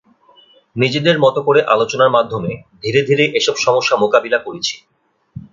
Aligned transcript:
নিজেদের 0.75 1.17
মতো 1.19 1.39
করে 1.47 1.61
আলোচনার 1.73 2.09
মাধ্যমে 2.09 2.51
ধীরে 2.83 3.01
ধীরে 3.09 3.23
এসব 3.39 3.55
সমস্যা 3.57 3.95
মোকাবিলা 3.97 4.39
করেছি। 4.45 4.75